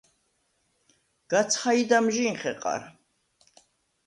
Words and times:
გაცხაჲდ 1.31 1.91
ამჟი̄ნ 1.97 2.35
ხეყარ. 2.41 2.81